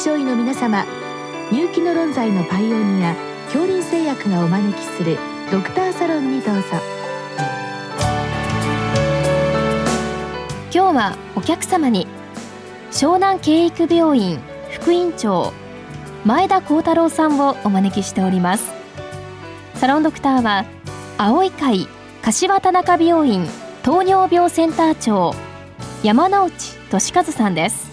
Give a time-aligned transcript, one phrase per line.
[0.00, 0.86] 症医の皆様
[1.52, 3.14] 入気の論剤のパイオニア
[3.52, 5.18] 恐林製薬がお招きする
[5.52, 6.62] ドクターサロンにどうぞ。
[10.72, 12.06] 今日はお客様に
[12.90, 14.40] 湘南経育病院
[14.70, 15.52] 副院長
[16.24, 18.72] 前田幸太郎さんをお招きしております。
[19.74, 20.64] サロンドクターは
[21.18, 21.86] 青い会
[22.22, 23.46] 柏田中病院
[23.82, 25.34] 糖尿病センター長
[26.02, 26.50] 山内
[26.90, 27.89] 俊和さんです。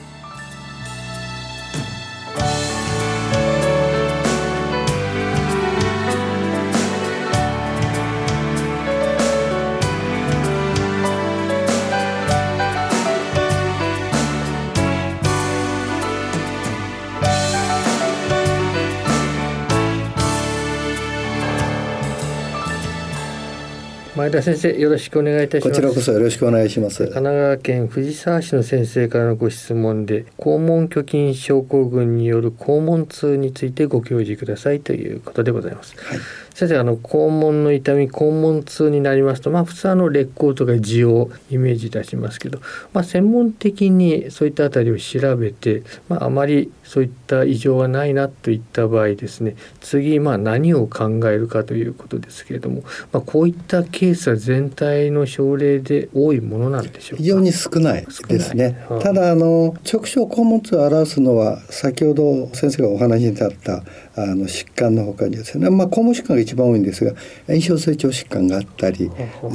[24.17, 25.69] 前田先生よろしくお願いいたします。
[25.69, 27.03] こちらこそよろしくお願いします。
[27.03, 36.19] 神奈川県藤沢市の先生からのご質問で肛門虚筋症候群による肛門痛についてご教示くださいということでございます、はい、
[36.57, 42.59] 先生あの肛門の痛み肛門痛になりますとまあ普通あの劣行とか痔をイメージいたしますけど
[42.93, 58.77] まあ専門的にそういったあたりを調べてまああまりそういった異常はないなといった場合ですね次まあ何を考えるかということですけれどもまあこういったケケースは全体の症例で多いものなんでしょう非常に少ないですね。
[59.01, 63.83] ただあの直腸肛門痛を表すのは先ほど先生がお話に立った
[64.19, 67.13] あの疾患のほかにですね、まあ、肛門疾患が一番多いんですが
[67.45, 69.11] 炎症成長疾患があったり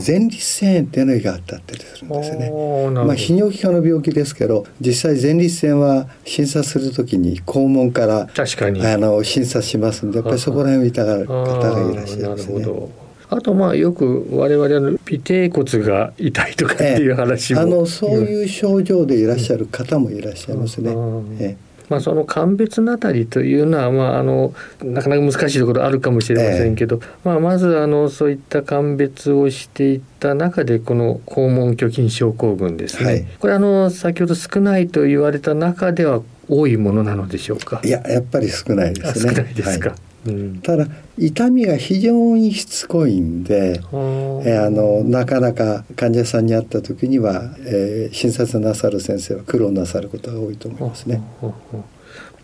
[0.06, 2.50] 前立腺炎っていうのがあったりするんですね。
[2.92, 8.86] まあ、泌尿器科の病気ですけど実際前立腺は診察するときに肛門から確かに。
[8.86, 12.64] あの診察しますんでやっぱりそこら辺を痛がる方がいらっしゃいますね。
[13.30, 20.94] あとまあよく我々の尾てい骨が痛いとかっていう話も、ええ、あのそういう症状でいらっしゃる方もいらっしゃいますね。
[21.40, 37.80] ええまあ、その鑑別のあたりというのは、まあ、あのなかなか難しいところあるかもしれませんけど、えまあ、まずあのそういった鑑別をしていった中でこの肛門虚筋症候群ですね、はい、これあの先ほど少ないと言われた中では多いものなのでしょうか？
[37.84, 39.34] いややっぱり少ないですね。
[39.34, 39.98] 少ないですか、はい
[40.62, 40.86] ただ
[41.18, 51.20] 痛みが非常にしつこいんで、えー、あのなかなか患者さんに会った時には、えー、診察なさる先生は苦労なさることが多いと思いますね。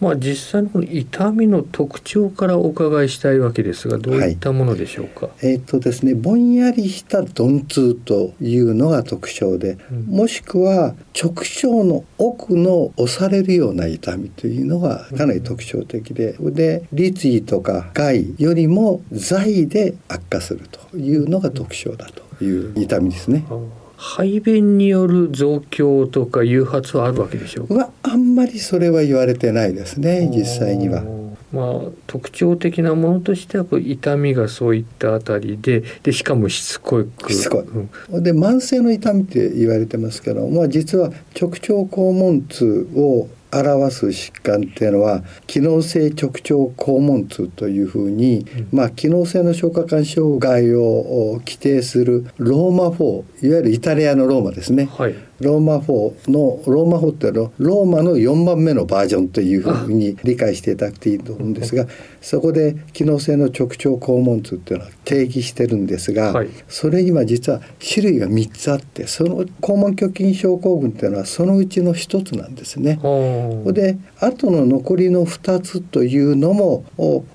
[0.00, 23.44] まあ、実際の痛みの特徴からお伺いしたいわけですがどういったものでしょうか、はい、えー、っとですねぼんやりした鈍痛というのが特徴で、うん、もしくは直腸の奥の押されるような痛みというのがかなり特徴的で、うん、で立位とか外よりも在で悪化するというのが特徴だという痛みですね。
[23.50, 27.90] うん排便による増強とか誘発はあるわけでしょうか？
[28.04, 31.02] あんまりそれは言われてないですね実際には。
[31.50, 37.32] まあ、特徴的なものとしては痛みがそういったあたりででしかもしつこく。
[37.32, 61.86] しつこい、うん、で慢性の痛みって言われてますけど、まあ、実は直腸肛門痛を表す疾患っていうのは機能性直腸肛門痛というふうに、うん、まあ、機能性の消化管障害を規定するローマ4いわゆるイタリアのローマですね、はい、ローマ4のローマ4ってのローマの4番目のバージョンというふうに理解していただくといいと思うんですが
[62.20, 72.98] そこで機能性の直腸肛門痛っていうのは定義してるんですが、はい、それ今実は種類が3つあってその肛門虚筋症候群っていうのはそのうちの1つなんですね。
[73.72, 76.84] であとの残りの2つというのも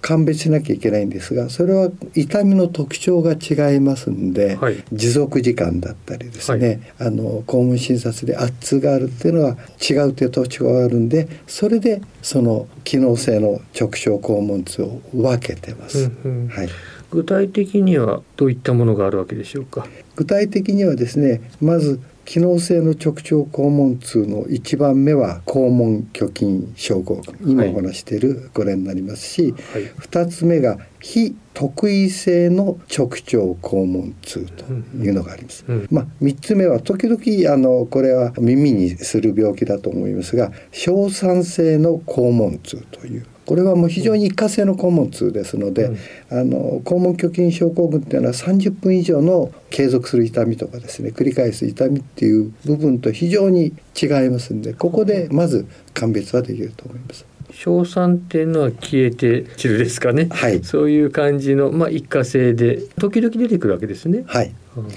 [0.01, 16.11] 鑑別しなきゃいけないんですがそれは痛みの特徴が違いますんで、はい、持続時間だったりですね、あの肛門診察で圧痛があるっていうのは違うという特徴があるんでそれでその機能性の直腸肛門痛を分けてます。
[16.23, 16.69] うんうん、はい。
[17.11, 19.85] 具体的にはどういったものがあるわけでしょうか？
[20.15, 27.51] 具体的にはですねまず機能性の直腸肛門痛の1番目は肛門虚筋症候群。
[27.51, 34.65] 今お話しているこれになりますし、はい、2つ目が非特異性の直腸肛門痛と
[34.97, 35.65] いうのがあります。
[35.67, 35.75] うん。
[35.75, 57.25] うん、まあ3つ目は時々あのこれは耳にする病気だと思いますが小酸性の肛門痛というこれはもう非常に一過性の肛門痛ですので、うん、あの肛門虚筋症候群っていうのは30分以上の継続する痛みとかですね繰り返す痛みっていう部分と非常に違いますんでここでまず鑑別はできると思います。
[57.53, 64.23] 硝酸っていうのは消えて散るですかね、はい、そういう感じの、まあ、一過性で時々出てくるわけですね。
[64.25, 64.51] はい、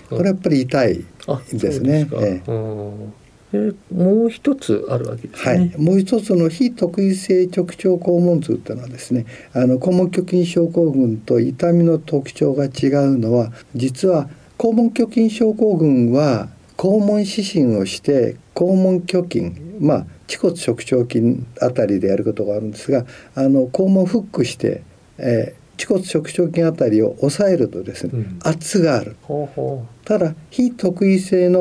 [0.09, 1.05] これやっぱり痛い
[1.53, 2.09] ですね。
[2.15, 3.26] ええ
[3.57, 5.51] えもう一つあるわけですね。
[5.51, 12.69] はい、もう一つの非特異性直腸肛門痛というのはですねあの肛門虚筋症候群と痛みの特徴が違
[13.07, 24.83] うのは実は肛門虚筋症候群は肛門指針をして肛門虚筋まあ恥骨直腸筋あたりでやることがあるんですがあの肛門フックして、
[25.19, 29.17] えー、恥骨直腸筋あたりを押さえるとですね、うん、圧がある。
[30.05, 31.59] ただ非特異性の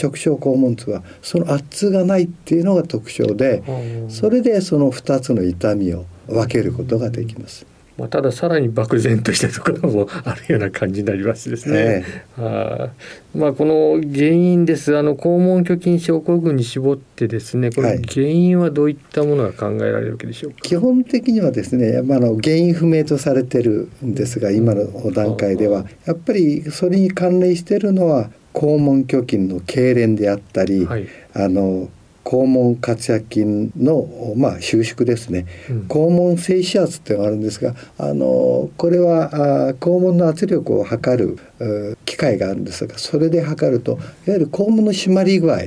[0.00, 3.62] 直腸肛門痛はその圧がないっていうのが特徴で
[4.08, 7.66] それでその2つの痛みを分けることができます。
[7.96, 12.04] まあ、たださらに漠然としたところもあるような感じになりますですね。
[12.38, 12.90] えー、
[13.34, 14.96] まあこの原因です。
[14.96, 25.84] あの肛門虚筋症候群に絞ってですねこれ原因はどういったものが考えられるわけでしょうか、基本的にはですね、まあ、の原因不明とされてるんですが今の段階では。
[26.04, 31.88] やっぱりそれに関連しているのは肛門虚筋の痙攣であったり、はい、あの
[32.24, 45.58] 肛門括約筋の、まあ、収縮ですね、うん、肛門静止圧っていうのがあるんですがあのこれはあ肛門の圧力を測る機械があるんですがそれで測るといわゆる肛門の締まり具合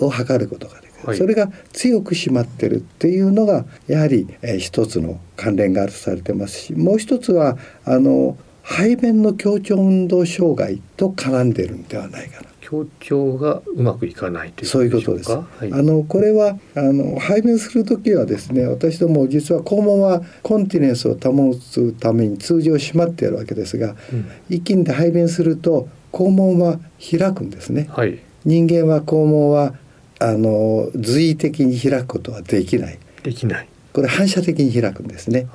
[0.00, 12.48] を測ることができる、はい、それが強く締まってるっていうのがやはり、えー、一つの関連があるとされてますしもう一つはあの排便の強調運動障害と絡んでるんではないかな。
[12.68, 15.30] 協調がうまくいかないというそういうことです。
[15.30, 27.88] はい、あのこれはあの排便する時はですね私ども実は肛門はコンティネンスを保つために通常閉まっているわけですが、うん、一気にで排便すると肛門は開くんですね。
[27.90, 29.72] はい、人間は肛門は
[30.20, 32.98] あの随意的に開くことはできない。
[33.22, 33.68] できない。
[33.92, 35.48] これ反射的に開くんですね。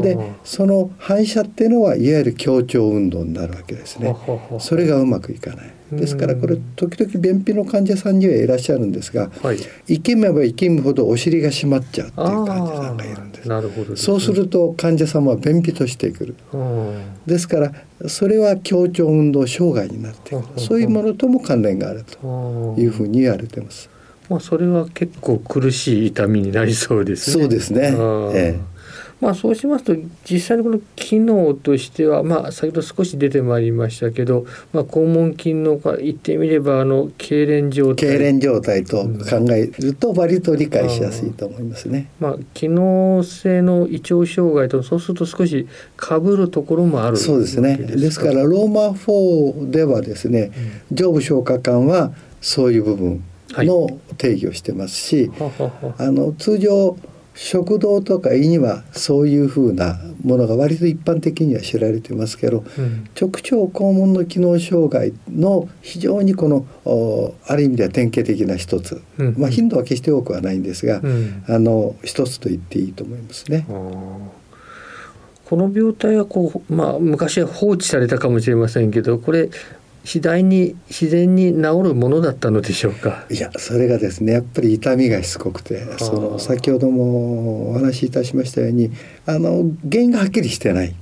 [0.00, 4.14] でその反射っていうのはいわゆる強調運動になるわけですね。
[4.58, 5.70] それがうまくいかない。
[5.92, 9.58] ですからこれ時々便秘の患者さんにはいらっしゃるんですが、はい、
[9.88, 13.48] 生めば生きむほどお尻が締まっちゃうっていう患者さんがいるんです。
[13.48, 16.36] なるほど、ね、そうすると患者様は便秘としてくる。
[17.26, 17.72] ですから
[18.06, 20.44] それは強調運動障害になってくる。
[20.56, 23.90] そういうものとも関連があるというふうに言われてます。
[24.30, 27.42] まあそれは結構苦しい痛みになりそうですね。
[27.42, 27.92] そうですね。
[28.32, 28.70] ええ。
[29.20, 29.94] まあ、そうしますと
[30.24, 38.08] 実際にこの機能としては、まあ、先ほど少し出てまいりましたけど、まあ、肛門筋の言ってみればあの痙攣状態。
[38.08, 42.10] 痙攣状態と考えると割と理解しやすいと思いますね。
[42.18, 45.68] まあ、機能性の胃腸障害とそうすると少し
[45.98, 47.76] かぶるところもあるそうですね。
[47.76, 50.50] ですからローマ4ではですね、
[50.90, 56.96] うん、上部消化管はそういう部分の定義をしてますし、はい、あの通常
[57.34, 66.66] 食道とか胃にはそういうふうなものが割と一般的には知られてますけど、うん、直腸肛門の機能障害の非常にこの
[67.46, 73.64] ある意味では典型的な一つ、うん、まあ、頻度は決して多くはないんですが、うん、あの一つと言っていいと思いますね。
[75.50, 79.50] この病態はこう、まあ、昔は放置されたかもしれませんけどこれ
[80.04, 83.26] 次第に自然に治るものだったのでしょうか？
[83.30, 88.90] いやそれがですねやっぱり痛みがしつこくてその先ほどもお話しいたしましたように
[89.26, 90.94] あの原因がはっきりしてない。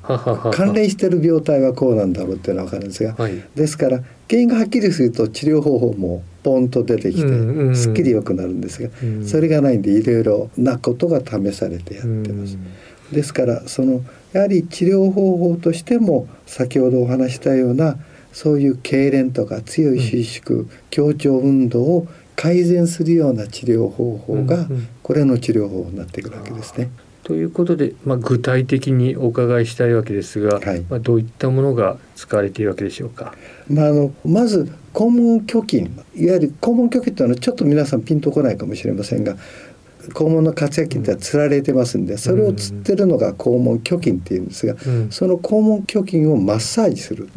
[0.53, 8.91] 関連してる病態はこうなんだろうっていうのは分かるんですが、はい、ですから原因がはっきりすると治療方法もポンと出てきてすっきり良くなるんですが、
[9.27, 12.56] それがないんでいろいろなことが試されてやってます。
[13.11, 17.96] うん、ですからそのやはり治療方法としても先ほどお話したような
[18.32, 24.69] そういう痙攣とか強い収縮、うん、強調運動を改善するような治療方法が
[25.03, 26.91] これの治療法になってくるわけですね。
[27.25, 33.35] ということで、まあ、具体的にお伺いしたいわけですが、はい、まあ、どういったものが使われているわけでしょうか？
[33.69, 35.82] まあ、あのまず肛門虚筋
[36.15, 39.37] いわゆる肛門虚筋というのはちょっと皆さんピンとこないかもしれませんが
[40.15, 47.29] 肛門の括約筋ってつられてますんでそれをつってるのが肛門虚筋っていうんですが、うん、その肛門虚筋をマッサージする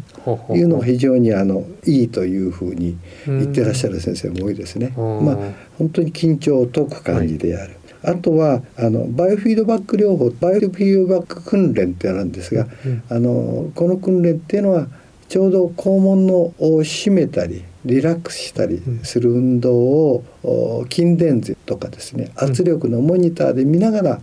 [0.50, 4.92] いうのが非常にあのいいというふうに言ってらっしゃる先生も多いですね。
[4.96, 5.38] まあ
[5.78, 7.76] 本当に緊張を解く感じである。
[8.02, 14.86] はい、あとはあのバイオフィードバック療法バイオフィードバック訓練ってあるんですが、うん、あのこの訓練っていうのは
[15.28, 24.20] ちょうど肛門のを締めたりリラックスしたりする運動を筋電図とかですね圧力のモニターで見ながら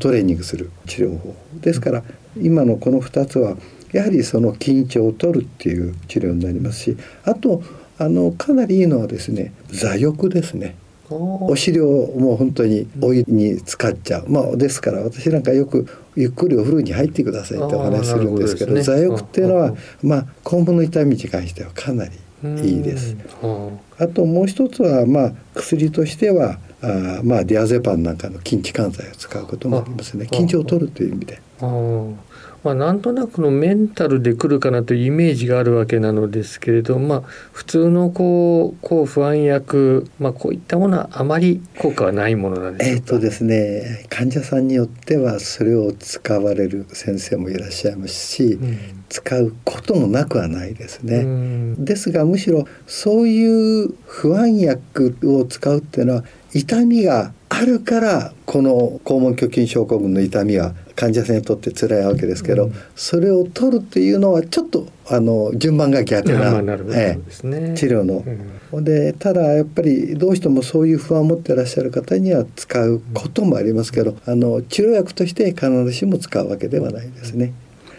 [0.00, 1.34] トレーニングする治療法。
[1.60, 2.02] ですから
[2.40, 3.56] 今のこの2つは
[3.92, 7.62] やはりその緊張を取るっていう治療になりますしあと
[7.98, 10.76] あのかなりいいのはですね座浴ですね。
[11.10, 22.12] お尻をもう本当にお湯に使っちゃう、まあ、ですから私なんかよくゆっくりお風呂に入ってくださいってお話するんですけど、ね、座浴っていうのはまあ肛門の痛みに関してはかなり
[22.62, 23.16] いいです。
[23.98, 30.26] あともう一つはまあ薬としてはあまあディアゼパンなんかの筋弛緩剤を使うこともありますね。
[30.30, 31.40] 緊張を取るという意味で。
[32.62, 37.22] まあ、なんとなくのメンタルで来るかなというイメージがあるわけなのですけれど、まあ、
[37.52, 51.74] 普通のこう抗不安薬、まあ、こういったものはあまり効果はないものなんでしょえーとですね、患者さんによってはそれを使われる先生もいらっしゃいますし、うん、使うこともなくはないですね。
[51.76, 56.24] ですがむしろそういう不安薬を使うっていうのは
[56.54, 66.58] 痛みがあるからこの肛門虚筋症候群の痛みは患者さんにとって辛いわけですけど、うん、それを取るっていうのはちょっとあの順番が逆な、
[66.94, 68.24] ええ、治療の。
[68.72, 77.52] うん、でただやっぱりどうしてもそういう不安を持ってらっしゃる方には使うこともありますけど、あの治療薬として必ずしも使うわけではないですね。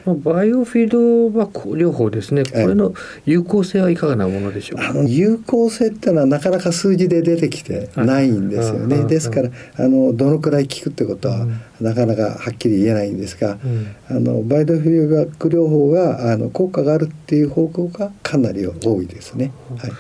[0.05, 2.43] バイオフィードバック療法ですね。
[2.43, 2.93] これの
[3.25, 9.03] 有効性はいかがなものでしょうあの有効性っていうのはなかなか数字で出てきてないんですよね。
[9.05, 11.45] ですからあのどのくらい効くってことは、
[11.79, 19.51] なかなかはっきり言えないんですが、うん、あのバイオフィードバック療法があの効果があるっていう報告がかなり多いですね。
[19.77, 19.91] はい。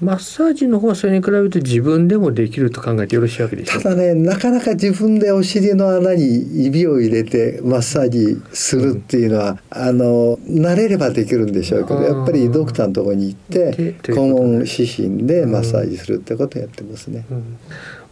[0.00, 3.82] マッサージの方はそれに比べると自分でもできると考えてよろしいわけでしょう？
[3.82, 17.24] ただねなかなか自分でお尻の穴に指を入れてマッサージするっていうのは、うん、あの慣れればできるんでしょうけどやっぱりドクターのところに行って肛門指針でマッサージするってことをやってますね。
[17.30, 17.36] うん。
[17.36, 17.58] うん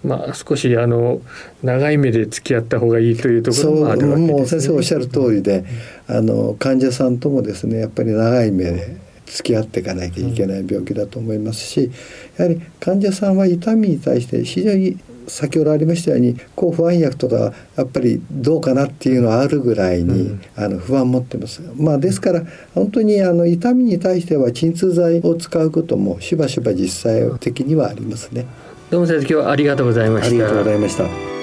[0.04, 1.20] まあ、少しあの
[1.64, 5.64] 長い目で付き合った方がいいというところもあるわけです、ね、もう先生おっしゃる通りで、
[6.06, 8.96] あの患者さんともですねやっぱり長い目で
[9.30, 11.90] 付き合っていかなきゃいけない病気だと思いますし
[12.36, 21.62] やはり患者さんは痛みに対して非常に先ほどありましたように抗不安薬とかやっぱりどうかなっていうのはあるぐらいに、うん、あの不安を持ってます。
[21.76, 22.42] まあ、ですから
[22.74, 28.46] 本当にあの痛みに対しては鎮痛剤を使うこともしばしば実際的にはありますね。
[28.90, 30.28] どうも先生今日はありがとうございました。
[30.28, 31.37] ありがとうございました。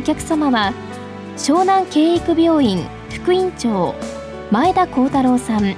[0.00, 0.72] お客様は
[1.36, 3.94] 湘南経育病院副院長
[4.50, 5.76] 前田幸太郎さん。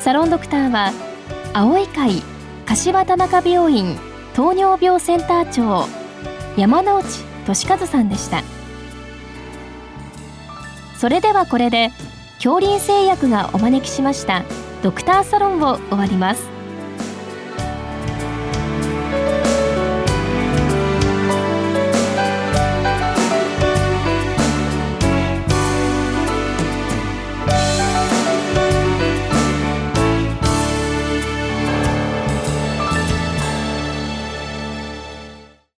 [0.00, 0.92] サロンドクターは
[1.52, 2.22] 青い会
[2.64, 3.98] 柏田中病院
[4.32, 5.86] 糖尿病センター長
[6.56, 7.04] 山内
[7.44, 8.42] 俊和さんでした。
[10.96, 11.90] それではこれで
[12.36, 14.42] 恐林製薬がお招きしました
[14.82, 16.51] ドクターサロンを終わります。